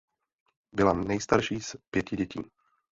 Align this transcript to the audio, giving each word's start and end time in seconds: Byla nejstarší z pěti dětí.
Byla 0.75 0.93
nejstarší 0.93 1.61
z 1.61 1.75
pěti 1.93 2.15
dětí. 2.17 2.41